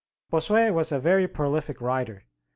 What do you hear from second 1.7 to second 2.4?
writer.